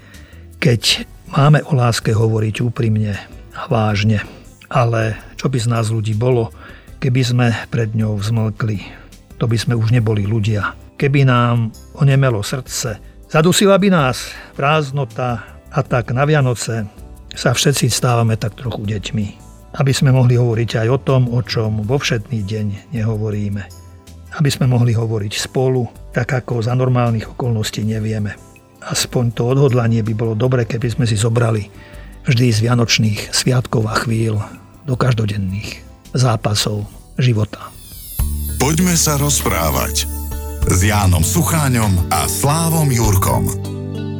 keď 0.56 1.04
máme 1.36 1.60
o 1.68 1.76
láske 1.76 2.16
hovoriť 2.16 2.64
úprimne 2.64 3.20
a 3.52 3.62
vážne. 3.68 4.24
Ale 4.72 5.16
čo 5.36 5.52
by 5.52 5.58
z 5.60 5.68
nás 5.68 5.92
ľudí 5.92 6.16
bolo, 6.16 6.52
keby 7.00 7.20
sme 7.24 7.46
pred 7.68 7.92
ňou 7.92 8.16
vzmlkli? 8.16 8.80
To 9.36 9.44
by 9.44 9.56
sme 9.60 9.76
už 9.76 9.92
neboli 9.92 10.24
ľudia. 10.24 10.72
Keby 10.96 11.28
nám 11.28 11.70
onemelo 11.94 12.40
srdce, 12.40 12.98
zadusila 13.28 13.76
by 13.76 13.88
nás 13.92 14.32
prázdnota 14.56 15.44
a 15.68 15.80
tak 15.84 16.10
na 16.16 16.24
Vianoce 16.24 16.88
sa 17.34 17.52
všetci 17.52 17.90
stávame 17.92 18.36
tak 18.36 18.56
trochu 18.56 18.84
deťmi. 18.86 19.26
Aby 19.76 19.92
sme 19.92 20.10
mohli 20.14 20.40
hovoriť 20.40 20.80
aj 20.84 20.88
o 20.88 20.98
tom, 20.98 21.28
o 21.28 21.40
čom 21.44 21.84
vo 21.84 22.00
všetný 22.00 22.40
deň 22.44 22.66
nehovoríme. 22.96 23.62
Aby 24.36 24.48
sme 24.48 24.68
mohli 24.68 24.96
hovoriť 24.96 25.32
spolu, 25.36 25.88
tak 26.12 26.32
ako 26.32 26.64
za 26.64 26.72
normálnych 26.72 27.36
okolností 27.36 27.84
nevieme. 27.84 28.36
Aspoň 28.80 29.24
to 29.36 29.42
odhodlanie 29.50 30.00
by 30.00 30.14
bolo 30.14 30.32
dobre, 30.38 30.64
keby 30.64 30.88
sme 30.88 31.04
si 31.04 31.18
zobrali 31.18 31.68
vždy 32.24 32.46
z 32.52 32.58
vianočných 32.64 33.20
sviatkov 33.34 33.88
a 33.88 33.94
chvíľ 33.98 34.40
do 34.88 34.96
každodenných 34.96 35.84
zápasov 36.16 36.88
života. 37.20 37.68
Poďme 38.56 38.96
sa 38.96 39.20
rozprávať 39.20 40.08
s 40.68 40.78
Jánom 40.80 41.24
Sucháňom 41.24 42.08
a 42.12 42.24
Slávom 42.28 42.88
Jurkom. 42.88 43.67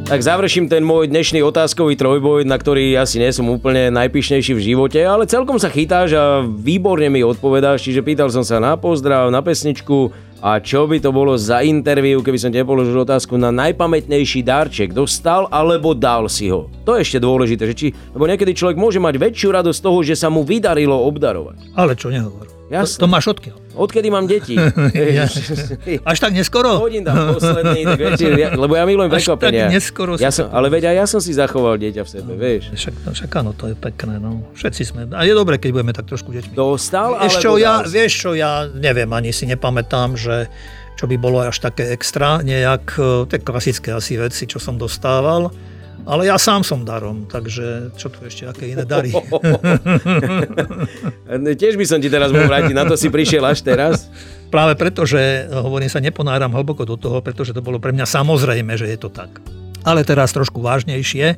Tak 0.09 0.25
završím 0.25 0.73
ten 0.73 0.81
môj 0.81 1.05
dnešný 1.05 1.45
otázkový 1.45 1.93
trojboj, 1.93 2.41
na 2.41 2.57
ktorý 2.57 2.97
asi 2.97 3.21
nie 3.21 3.29
som 3.29 3.45
úplne 3.45 3.93
najpišnejší 3.93 4.57
v 4.57 4.65
živote, 4.73 4.97
ale 5.05 5.29
celkom 5.29 5.61
sa 5.61 5.69
chytáš 5.69 6.17
a 6.17 6.41
výborne 6.41 7.13
mi 7.13 7.21
odpovedáš, 7.21 7.85
čiže 7.85 8.01
pýtal 8.01 8.33
som 8.33 8.41
sa 8.41 8.57
na 8.57 8.73
pozdrav, 8.73 9.29
na 9.29 9.45
pesničku, 9.45 10.09
a 10.41 10.57
čo 10.57 10.89
by 10.89 10.97
to 10.97 11.13
bolo 11.13 11.37
za 11.37 11.61
interviu, 11.61 12.25
keby 12.25 12.41
som 12.41 12.49
ti 12.49 12.57
položil 12.65 13.05
otázku 13.05 13.37
na 13.37 13.53
najpamätnejší 13.53 14.41
darček? 14.41 14.97
Dostal 14.97 15.45
alebo 15.53 15.93
dal 15.93 16.25
si 16.25 16.49
ho? 16.49 16.73
To 16.89 16.97
je 16.97 17.05
ešte 17.05 17.21
dôležité, 17.21 17.69
že 17.69 17.77
či, 17.77 17.87
lebo 18.09 18.25
niekedy 18.25 18.57
človek 18.57 18.81
môže 18.81 18.97
mať 18.97 19.13
väčšiu 19.13 19.61
radosť 19.61 19.77
z 19.77 19.85
toho, 19.85 19.99
že 20.01 20.17
sa 20.17 20.33
mu 20.33 20.41
vydarilo 20.41 21.05
obdarovať. 21.05 21.77
Ale 21.77 21.93
čo 21.93 22.09
nehovor. 22.09 22.58
Jasne. 22.69 23.01
To, 23.01 23.05
to 23.05 23.07
máš 23.09 23.25
odkiaľ? 23.33 23.57
Odkedy 23.73 24.07
mám 24.13 24.29
deti. 24.29 24.53
Až 26.09 26.17
tak 26.21 26.31
neskoro? 26.37 26.77
Hodím 26.77 27.01
tam 27.01 27.33
posledný, 27.33 27.81
tak 27.81 27.99
ja, 28.43 28.53
lebo 28.53 28.77
ja 28.77 28.85
milujem 28.85 29.09
Až 29.09 29.25
prekvapenia. 29.25 29.65
tak 29.65 29.73
neskoro. 29.73 30.11
Ja 30.21 30.29
som, 30.29 30.53
ale 30.53 30.69
veď 30.69 30.93
aj 30.93 30.95
ja 31.01 31.05
som 31.09 31.19
si 31.23 31.33
zachoval 31.33 31.81
dieťa 31.81 32.01
v 32.05 32.09
sebe, 32.09 32.31
vieš. 32.37 32.69
Však, 32.77 32.93
no, 33.01 33.09
však 33.17 33.29
áno, 33.41 33.51
to 33.57 33.73
je 33.73 33.75
pekné, 33.75 34.21
no. 34.21 34.45
Všetci 34.53 34.81
sme. 34.85 35.01
A 35.17 35.25
je 35.25 35.33
dobré, 35.33 35.57
keď 35.57 35.69
budeme 35.73 35.93
tak 35.97 36.05
trošku 36.05 36.29
deťmi. 36.29 36.53
Dostal, 36.53 37.17
vieš, 37.25 37.41
čo, 37.41 37.57
ja, 37.57 37.81
vieš 37.81 38.13
čo, 38.21 38.29
ja 38.37 38.69
neviem, 38.69 39.09
ani 39.09 39.33
si 39.33 39.49
nepamätám, 39.49 40.13
že 40.13 40.45
čo 40.93 41.07
by 41.07 41.15
bolo 41.15 41.39
až 41.41 41.63
také 41.63 41.95
extra, 41.95 42.43
nejak, 42.43 42.85
e, 42.99 43.23
tie 43.31 43.39
klasické 43.39 43.95
asi 43.95 44.19
veci, 44.19 44.43
čo 44.45 44.59
som 44.59 44.75
dostával 44.75 45.47
ale 46.05 46.29
ja 46.29 46.37
sám 46.39 46.63
som 46.63 46.87
darom, 46.87 47.27
takže 47.27 47.91
čo 47.99 48.07
tu 48.11 48.23
ešte, 48.23 48.47
aké 48.47 48.71
iné 48.71 48.85
dary? 48.87 49.11
Tiež 51.59 51.75
by 51.75 51.85
som 51.87 51.99
ti 51.99 52.07
teraz 52.07 52.31
mohol 52.31 52.47
vrátiť, 52.47 52.75
na 52.75 52.85
to 52.87 52.95
si 52.95 53.11
prišiel 53.11 53.43
až 53.43 53.63
teraz. 53.65 54.07
Práve 54.49 54.73
preto, 54.73 55.05
že 55.05 55.45
hovorím 55.51 55.91
sa 55.91 56.01
neponáram 56.01 56.49
hlboko 56.49 56.87
do 56.87 56.97
toho, 56.97 57.21
pretože 57.21 57.53
to 57.53 57.61
bolo 57.61 57.77
pre 57.77 57.93
mňa 57.93 58.05
samozrejme, 58.09 58.73
že 58.79 58.89
je 58.89 58.97
to 58.97 59.09
tak. 59.13 59.29
Ale 59.85 60.01
teraz 60.01 60.33
trošku 60.33 60.59
vážnejšie. 60.59 61.37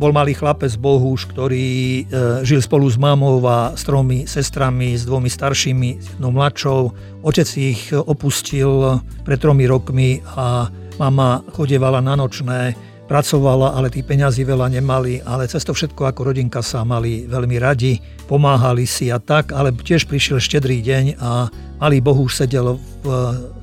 Bol 0.00 0.10
malý 0.10 0.32
chlapec 0.32 0.72
Bohuš, 0.80 1.28
ktorý 1.28 1.68
e, 1.68 2.02
žil 2.48 2.64
spolu 2.64 2.88
s 2.88 2.96
mamou 2.96 3.44
a 3.44 3.76
s 3.76 3.84
tromi 3.84 4.24
sestrami, 4.24 4.96
s 4.96 5.04
dvomi 5.04 5.28
staršími, 5.28 5.90
s 6.00 6.16
jednou 6.16 6.32
mladšou. 6.32 6.80
Otec 7.22 7.48
ich 7.60 7.92
opustil 7.92 8.98
pred 9.22 9.36
tromi 9.36 9.68
rokmi 9.68 10.24
a 10.32 10.72
mama 10.96 11.44
chodievala 11.52 12.00
na 12.00 12.16
nočné 12.16 12.74
pracovala, 13.12 13.76
ale 13.76 13.92
tí 13.92 14.00
peňazí 14.00 14.40
veľa 14.40 14.72
nemali, 14.72 15.20
ale 15.28 15.44
cez 15.44 15.60
to 15.68 15.76
všetko 15.76 16.08
ako 16.08 16.32
rodinka 16.32 16.64
sa 16.64 16.80
mali 16.80 17.28
veľmi 17.28 17.60
radi, 17.60 18.00
pomáhali 18.24 18.88
si 18.88 19.12
a 19.12 19.20
tak, 19.20 19.52
ale 19.52 19.68
tiež 19.68 20.08
prišiel 20.08 20.40
štedrý 20.40 20.80
deň 20.80 21.20
a 21.20 21.52
malý 21.76 22.00
Bohuž 22.00 22.40
sedel 22.40 22.80
v 23.04 23.08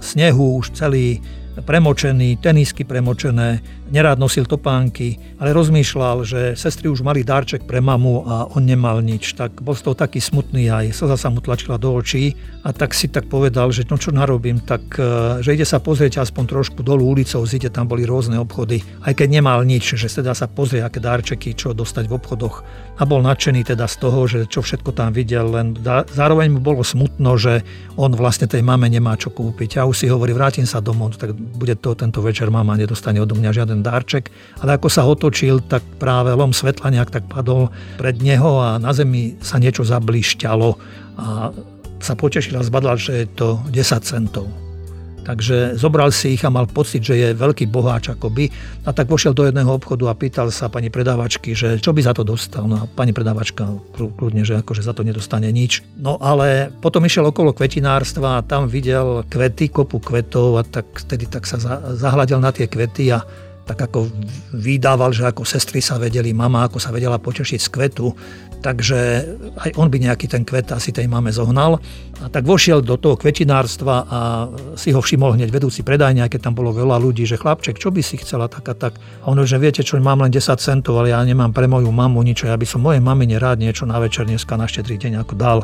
snehu 0.05 0.61
už 0.61 0.77
celý 0.77 1.17
premočený, 1.65 2.37
tenisky 2.45 2.85
premočené, 2.85 3.57
nerád 3.89 4.21
nosil 4.21 4.45
topánky, 4.45 5.17
ale 5.41 5.53
rozmýšľal, 5.53 6.17
že 6.25 6.41
sestry 6.53 6.89
už 6.89 7.01
mali 7.01 7.25
darček 7.25 7.65
pre 7.65 7.81
mamu 7.81 8.23
a 8.25 8.35
on 8.53 8.63
nemal 8.65 9.01
nič. 9.01 9.35
Tak 9.35 9.61
bol 9.61 9.73
z 9.75 9.85
toho 9.85 9.95
taký 9.97 10.21
smutný 10.21 10.69
aj 10.69 10.93
slza 10.93 11.17
sa 11.17 11.29
mu 11.33 11.41
tlačila 11.41 11.81
do 11.81 11.93
očí 11.93 12.33
a 12.63 12.75
tak 12.75 12.93
si 12.93 13.09
tak 13.09 13.27
povedal, 13.31 13.71
že 13.73 13.87
no 13.89 13.97
čo 13.97 14.13
narobím, 14.13 14.61
tak 14.61 14.95
e, 14.97 15.41
že 15.41 15.55
ide 15.55 15.65
sa 15.65 15.81
pozrieť 15.81 16.21
aspoň 16.21 16.43
trošku 16.45 16.79
dolu 16.85 17.07
ulicou, 17.07 17.41
zide 17.47 17.71
tam 17.71 17.89
boli 17.89 18.05
rôzne 18.05 18.37
obchody, 18.37 18.83
aj 19.05 19.13
keď 19.15 19.27
nemal 19.41 19.61
nič, 19.65 19.95
že 19.97 20.07
teda 20.07 20.35
sa 20.35 20.45
pozrie, 20.45 20.83
aké 20.83 21.01
darčeky, 21.01 21.55
čo 21.55 21.73
dostať 21.73 22.05
v 22.05 22.15
obchodoch. 22.19 22.61
A 22.99 23.07
bol 23.07 23.23
nadšený 23.23 23.63
teda 23.63 23.87
z 23.87 23.95
toho, 23.95 24.19
že 24.27 24.39
čo 24.51 24.59
všetko 24.59 24.91
tam 24.91 25.15
videl, 25.15 25.47
len 25.47 25.71
zároveň 26.11 26.51
mu 26.51 26.59
bolo 26.59 26.83
smutno, 26.83 27.39
že 27.39 27.63
on 27.95 28.11
vlastne 28.11 28.45
tej 28.45 28.59
mame 28.59 28.91
nemá 28.91 29.15
čo 29.15 29.31
kúpiť. 29.31 29.79
A 29.79 29.87
už 29.87 30.03
si 30.03 30.07
hovorí, 30.11 30.35
vrátim 30.35 30.67
sa 30.67 30.83
domov, 30.83 31.15
tak 31.15 31.31
bude 31.31 31.79
to 31.79 31.95
tento 31.95 32.19
večer 32.19 32.51
mama 32.51 32.75
nedostane 32.75 33.23
odo 33.23 33.39
mňa 33.39 33.55
žiaden 33.55 33.78
ten 33.79 33.87
darček, 33.87 34.27
ale 34.59 34.75
ako 34.75 34.87
sa 34.91 35.07
otočil, 35.07 35.63
tak 35.63 35.79
práve 35.95 36.35
lom 36.35 36.51
svetla 36.51 36.91
nejak 36.91 37.15
tak 37.15 37.23
padol 37.31 37.71
pred 37.95 38.19
neho 38.19 38.59
a 38.59 38.75
na 38.75 38.91
zemi 38.91 39.39
sa 39.39 39.55
niečo 39.55 39.87
zablišťalo 39.87 40.69
a 41.15 41.55
sa 42.03 42.13
potešil 42.19 42.59
a 42.59 42.67
zbadal, 42.67 42.99
že 42.99 43.23
je 43.23 43.25
to 43.31 43.63
10 43.71 44.03
centov. 44.03 44.51
Takže 45.29 45.77
zobral 45.77 46.09
si 46.09 46.33
ich 46.33 46.41
a 46.41 46.49
mal 46.49 46.65
pocit, 46.65 47.05
že 47.05 47.13
je 47.13 47.37
veľký 47.37 47.69
boháč 47.69 48.17
akoby. 48.17 48.49
A 48.87 48.89
tak 48.89 49.05
vošiel 49.05 49.37
do 49.37 49.45
jedného 49.45 49.69
obchodu 49.69 50.09
a 50.09 50.17
pýtal 50.17 50.49
sa 50.49 50.73
pani 50.73 50.89
predávačky, 50.89 51.53
že 51.53 51.77
čo 51.77 51.93
by 51.93 52.01
za 52.01 52.17
to 52.17 52.25
dostal. 52.25 52.65
No 52.65 52.81
a 52.81 52.89
pani 52.89 53.13
predávačka 53.13 53.69
kľudne, 53.93 54.41
že 54.41 54.57
akože 54.57 54.81
za 54.81 54.97
to 54.97 55.05
nedostane 55.05 55.45
nič. 55.53 55.85
No 56.01 56.17
ale 56.17 56.73
potom 56.81 57.05
išiel 57.05 57.29
okolo 57.29 57.53
kvetinárstva 57.53 58.41
a 58.41 58.45
tam 58.47 58.65
videl 58.65 59.21
kvety, 59.29 59.69
kopu 59.69 60.01
kvetov 60.01 60.57
a 60.57 60.65
tak 60.65 60.89
vtedy 60.97 61.29
tak 61.29 61.45
sa 61.45 61.61
zahľadil 61.93 62.41
na 62.41 62.49
tie 62.49 62.65
kvety 62.65 63.13
a 63.13 63.21
tak 63.69 63.85
ako 63.85 64.09
vydával, 64.57 65.13
že 65.13 65.29
ako 65.29 65.45
sestry 65.45 65.77
sa 65.77 66.01
vedeli, 66.01 66.33
mama 66.33 66.65
ako 66.65 66.81
sa 66.81 66.89
vedela 66.89 67.21
potešiť 67.21 67.59
z 67.61 67.69
kvetu, 67.69 68.09
takže 68.65 68.99
aj 69.61 69.77
on 69.77 69.93
by 69.93 70.01
nejaký 70.01 70.25
ten 70.25 70.41
kvet 70.41 70.73
asi 70.73 70.89
tej 70.89 71.05
mame 71.05 71.29
zohnal. 71.29 71.77
A 72.19 72.27
tak 72.33 72.49
vošiel 72.49 72.81
do 72.81 72.97
toho 72.97 73.13
kvetinárstva 73.13 73.95
a 74.09 74.19
si 74.73 74.89
ho 74.89 74.99
všimol 74.99 75.37
hneď 75.37 75.53
vedúci 75.53 75.85
predajňa, 75.85 76.27
keď 76.27 76.49
tam 76.49 76.57
bolo 76.57 76.73
veľa 76.73 76.97
ľudí, 76.97 77.29
že 77.29 77.37
chlapček, 77.37 77.77
čo 77.77 77.93
by 77.93 78.01
si 78.01 78.17
chcela 78.17 78.49
tak 78.49 78.65
a 78.67 78.75
tak. 78.75 78.97
A 79.21 79.29
on 79.29 79.37
že 79.45 79.61
viete 79.61 79.85
čo, 79.85 80.01
mám 80.01 80.25
len 80.25 80.33
10 80.33 80.57
centov, 80.57 80.97
ale 80.97 81.13
ja 81.13 81.21
nemám 81.21 81.53
pre 81.53 81.69
moju 81.69 81.93
mamu 81.93 82.25
nič, 82.25 82.43
ja 82.49 82.57
by 82.57 82.65
som 82.65 82.81
mojej 82.81 82.99
mamine 82.99 83.37
rád 83.37 83.61
niečo 83.61 83.85
na 83.85 84.01
večer 84.01 84.25
dneska 84.25 84.57
na 84.57 84.65
štedrý 84.65 84.97
deň 84.97 85.21
ako 85.21 85.33
dal. 85.37 85.59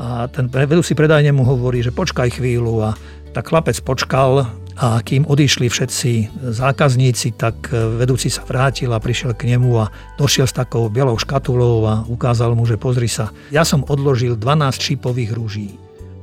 A 0.00 0.24
ten 0.32 0.48
vedúci 0.48 0.96
predajne 0.96 1.36
mu 1.36 1.44
hovorí, 1.44 1.84
že 1.84 1.92
počkaj 1.92 2.40
chvíľu 2.40 2.80
a 2.80 2.90
tak 3.36 3.52
chlapec 3.52 3.76
počkal 3.84 4.48
a 4.80 5.02
kým 5.04 5.28
odišli 5.28 5.68
všetci 5.68 6.12
zákazníci, 6.56 7.36
tak 7.36 7.68
vedúci 7.72 8.32
sa 8.32 8.46
vrátil 8.48 8.92
a 8.92 9.02
prišiel 9.02 9.36
k 9.36 9.52
nemu 9.52 9.70
a 9.82 9.92
došiel 10.16 10.48
s 10.48 10.56
takou 10.56 10.88
bielou 10.88 11.18
škatulou 11.20 11.84
a 11.84 11.94
ukázal 12.08 12.56
mu, 12.56 12.64
že 12.64 12.80
pozri 12.80 13.10
sa, 13.10 13.28
ja 13.52 13.66
som 13.66 13.84
odložil 13.84 14.38
12 14.38 14.80
šípových 14.80 15.30
rúží 15.36 15.68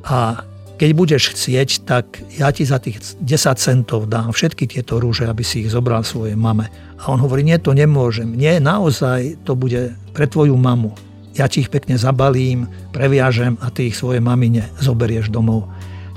a 0.08 0.42
keď 0.80 0.90
budeš 0.96 1.36
chcieť, 1.36 1.70
tak 1.84 2.24
ja 2.40 2.56
ti 2.56 2.64
za 2.64 2.80
tých 2.80 3.04
10 3.20 3.60
centov 3.60 4.08
dám 4.08 4.32
všetky 4.32 4.64
tieto 4.64 4.96
rúže, 4.96 5.28
aby 5.28 5.44
si 5.44 5.68
ich 5.68 5.76
zobral 5.76 6.08
svojej 6.08 6.40
mame. 6.40 6.72
A 7.04 7.12
on 7.12 7.20
hovorí, 7.20 7.44
nie, 7.44 7.60
to 7.60 7.76
nemôžem. 7.76 8.32
Nie, 8.32 8.64
naozaj 8.64 9.44
to 9.44 9.60
bude 9.60 9.92
pre 10.16 10.24
tvoju 10.24 10.56
mamu. 10.56 10.96
Ja 11.36 11.52
ti 11.52 11.68
ich 11.68 11.72
pekne 11.72 12.00
zabalím, 12.00 12.72
previažem 12.96 13.60
a 13.60 13.68
ty 13.76 13.92
ich 13.92 14.00
svojej 14.00 14.24
mamine 14.24 14.72
zoberieš 14.80 15.28
domov. 15.28 15.68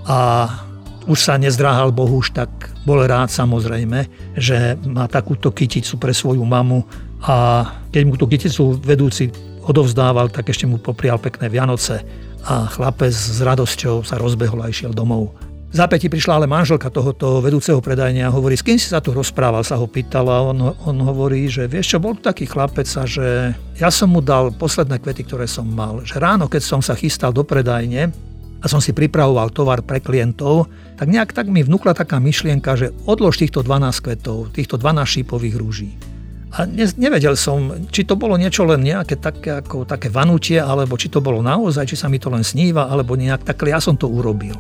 A 0.06 0.46
už 1.06 1.18
sa 1.18 1.35
nezdráhal 1.38 1.90
Bohu, 1.90 2.23
už 2.23 2.35
tak 2.35 2.50
bol 2.87 3.02
rád 3.02 3.30
samozrejme, 3.30 4.06
že 4.38 4.78
má 4.87 5.06
takúto 5.11 5.50
kyticu 5.50 5.99
pre 5.99 6.14
svoju 6.14 6.42
mamu 6.42 6.87
a 7.23 7.66
keď 7.90 8.02
mu 8.06 8.14
tú 8.18 8.26
kyticu 8.26 8.78
vedúci 8.82 9.30
odovzdával, 9.62 10.30
tak 10.30 10.50
ešte 10.50 10.66
mu 10.66 10.78
poprial 10.78 11.23
pekné 11.23 11.47
Vianoce 11.47 12.02
a 12.42 12.66
chlapec 12.66 13.14
s 13.14 13.38
radosťou 13.38 14.02
sa 14.02 14.18
rozbehol 14.18 14.62
a 14.62 14.71
išiel 14.71 14.90
domov. 14.90 15.30
V 15.73 15.80
zápäti 15.80 16.12
prišla 16.12 16.37
ale 16.37 16.44
manželka 16.44 16.92
tohoto 16.92 17.40
vedúceho 17.40 17.80
predajnia 17.80 18.28
a 18.28 18.35
hovorí, 18.35 18.61
s 18.61 18.66
kým 18.66 18.76
si 18.76 18.92
sa 18.92 19.00
tu 19.00 19.09
rozprával, 19.16 19.64
sa 19.64 19.80
ho 19.80 19.88
pýtala. 19.88 20.44
On, 20.44 20.76
on 20.85 20.97
hovorí, 21.00 21.49
že 21.49 21.64
vieš 21.64 21.97
čo, 21.97 21.99
bol 22.02 22.12
taký 22.12 22.44
chlapec 22.44 22.85
a 23.00 23.09
že 23.09 23.56
ja 23.80 23.88
som 23.88 24.12
mu 24.12 24.21
dal 24.21 24.52
posledné 24.52 25.00
kvety, 25.00 25.25
ktoré 25.25 25.49
som 25.49 25.64
mal. 25.64 26.04
Že 26.04 26.21
ráno, 26.21 26.44
keď 26.44 26.61
som 26.61 26.85
sa 26.85 26.92
chystal 26.92 27.32
do 27.32 27.40
predajne, 27.40 28.12
a 28.62 28.71
som 28.71 28.78
si 28.78 28.95
pripravoval 28.95 29.50
tovar 29.50 29.83
pre 29.83 29.99
klientov, 29.99 30.71
tak 30.95 31.11
nejak 31.11 31.35
tak 31.35 31.50
mi 31.50 31.66
vnúkla 31.66 31.99
taká 31.99 32.23
myšlienka, 32.23 32.78
že 32.78 32.95
odlož 33.11 33.42
týchto 33.42 33.66
12 33.66 33.99
kvetov, 33.99 34.54
týchto 34.54 34.78
12 34.78 35.02
šípových 35.02 35.57
rúží. 35.59 35.90
A 36.52 36.69
ne, 36.69 36.85
nevedel 37.00 37.35
som, 37.35 37.88
či 37.88 38.04
to 38.04 38.14
bolo 38.14 38.37
niečo 38.37 38.62
len 38.69 38.85
nejaké 38.85 39.19
také, 39.19 39.64
ako, 39.64 39.88
také 39.88 40.12
vanutie, 40.12 40.61
alebo 40.61 40.95
či 41.00 41.09
to 41.09 41.25
bolo 41.25 41.40
naozaj, 41.40 41.88
či 41.88 41.97
sa 41.97 42.12
mi 42.12 42.23
to 42.23 42.28
len 42.28 42.45
sníva, 42.45 42.87
alebo 42.87 43.19
nejak 43.19 43.42
takhle 43.42 43.73
ja 43.73 43.81
som 43.81 43.97
to 43.97 44.07
urobil. 44.07 44.54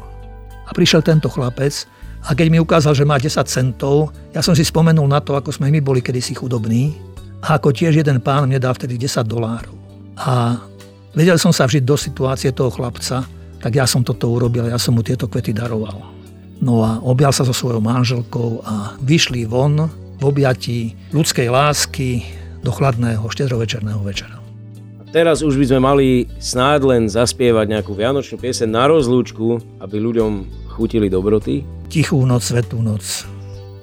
A 0.66 0.70
prišiel 0.72 1.04
tento 1.04 1.28
chlapec 1.28 1.84
a 2.24 2.32
keď 2.32 2.46
mi 2.48 2.58
ukázal, 2.58 2.96
že 2.96 3.04
má 3.04 3.20
10 3.20 3.44
centov, 3.44 4.10
ja 4.32 4.40
som 4.40 4.56
si 4.56 4.64
spomenul 4.64 5.04
na 5.04 5.20
to, 5.20 5.36
ako 5.36 5.52
sme 5.52 5.68
my 5.68 5.84
boli 5.84 6.00
kedysi 6.00 6.32
chudobní 6.32 6.96
a 7.44 7.60
ako 7.60 7.70
tiež 7.76 8.00
jeden 8.00 8.24
pán 8.24 8.48
mne 8.48 8.56
dá 8.56 8.72
vtedy 8.72 8.96
10 8.96 9.28
dolárov. 9.28 9.76
A 10.16 10.64
vedel 11.12 11.36
som 11.36 11.52
sa 11.52 11.68
vžiť 11.68 11.84
do 11.84 12.00
situácie 12.00 12.56
toho 12.56 12.72
chlapca, 12.72 13.28
tak 13.62 13.78
ja 13.78 13.86
som 13.86 14.02
toto 14.02 14.26
urobil, 14.34 14.66
ja 14.66 14.76
som 14.76 14.98
mu 14.98 15.06
tieto 15.06 15.30
kvety 15.30 15.54
daroval. 15.54 16.02
No 16.58 16.82
a 16.82 16.98
objal 17.02 17.30
sa 17.30 17.46
so 17.46 17.54
svojou 17.54 17.78
manželkou 17.78 18.62
a 18.66 18.98
vyšli 18.98 19.46
von 19.46 19.86
v 20.18 20.22
objatí 20.22 20.98
ľudskej 21.14 21.46
lásky 21.46 22.26
do 22.62 22.70
chladného 22.74 23.22
štedrovečerného 23.26 24.02
večera. 24.02 24.38
A 24.98 25.02
teraz 25.10 25.42
už 25.42 25.58
by 25.58 25.66
sme 25.70 25.80
mali 25.82 26.06
snáď 26.38 26.80
len 26.86 27.02
zaspievať 27.10 27.66
nejakú 27.66 27.94
vianočnú 27.94 28.38
piesen 28.38 28.74
na 28.74 28.86
rozlúčku, 28.86 29.58
aby 29.82 29.96
ľuďom 29.98 30.46
chutili 30.70 31.10
dobroty. 31.10 31.66
Tichú 31.90 32.22
noc, 32.26 32.46
svetú 32.46 32.78
noc. 32.82 33.26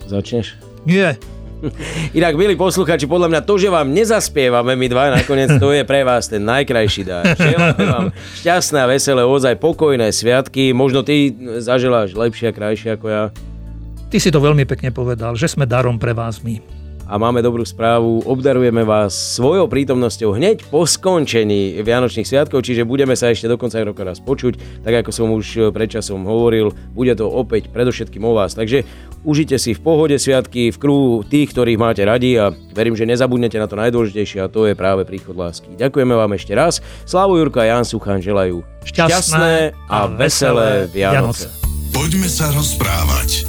Začneš? 0.08 0.56
Nie, 0.88 1.20
Inak, 2.18 2.34
milí 2.40 2.56
posluchači, 2.56 3.06
podľa 3.06 3.28
mňa 3.32 3.42
to, 3.44 3.54
že 3.60 3.70
vám 3.72 3.92
nezaspievame 3.92 4.74
my 4.80 4.88
dva, 4.88 5.12
nakoniec 5.12 5.52
to 5.60 5.76
je 5.76 5.84
pre 5.84 6.08
vás 6.08 6.32
ten 6.32 6.44
najkrajší 6.44 7.04
dar. 7.04 7.36
Želáme 7.36 7.84
vám 7.84 8.08
šťastné 8.40 8.78
a 8.80 8.88
veselé, 8.88 9.22
ozaj 9.24 9.60
pokojné 9.60 10.10
sviatky. 10.12 10.72
Možno 10.72 11.04
ty 11.04 11.32
zaželáš 11.60 12.16
lepšie 12.16 12.52
a 12.52 12.56
krajšie 12.56 12.90
ako 12.96 13.08
ja. 13.12 13.24
Ty 14.10 14.18
si 14.18 14.34
to 14.34 14.42
veľmi 14.42 14.66
pekne 14.66 14.90
povedal, 14.90 15.38
že 15.38 15.52
sme 15.52 15.70
darom 15.70 16.02
pre 16.02 16.16
vás 16.16 16.42
my 16.42 16.89
a 17.10 17.18
máme 17.18 17.42
dobrú 17.42 17.66
správu. 17.66 18.22
Obdarujeme 18.22 18.86
vás 18.86 19.18
svojou 19.18 19.66
prítomnosťou 19.66 20.38
hneď 20.38 20.62
po 20.70 20.86
skončení 20.86 21.82
Vianočných 21.82 22.30
sviatkov, 22.30 22.62
čiže 22.62 22.86
budeme 22.86 23.18
sa 23.18 23.34
ešte 23.34 23.50
do 23.50 23.58
konca 23.58 23.82
roka 23.82 24.06
raz 24.06 24.22
počuť. 24.22 24.86
Tak 24.86 24.94
ako 25.02 25.10
som 25.10 25.34
už 25.34 25.74
predčasom 25.74 26.22
hovoril, 26.30 26.70
bude 26.94 27.18
to 27.18 27.26
opäť 27.26 27.74
predovšetkým 27.74 28.22
o 28.22 28.38
vás. 28.38 28.54
Takže 28.54 28.86
užite 29.26 29.58
si 29.58 29.74
v 29.74 29.82
pohode 29.82 30.14
sviatky, 30.22 30.70
v 30.70 30.78
kruhu 30.78 31.26
tých, 31.26 31.50
ktorých 31.50 31.82
máte 31.82 32.06
radi 32.06 32.38
a 32.38 32.54
verím, 32.78 32.94
že 32.94 33.10
nezabudnete 33.10 33.58
na 33.58 33.66
to 33.66 33.74
najdôležitejšie 33.74 34.46
a 34.46 34.52
to 34.54 34.70
je 34.70 34.78
práve 34.78 35.02
príchod 35.10 35.34
lásky. 35.34 35.74
Ďakujeme 35.82 36.14
vám 36.14 36.38
ešte 36.38 36.54
raz. 36.54 36.78
Slávu 37.10 37.42
Jurka 37.42 37.66
a 37.66 37.74
Jan 37.74 37.90
Suchan 37.90 38.22
želajú 38.22 38.62
šťastné, 38.86 39.10
šťastné 39.10 39.54
a 39.90 40.00
veselé 40.14 40.86
Vianoce. 40.94 41.50
Poďme 41.90 42.30
sa 42.30 42.54
rozprávať 42.54 43.49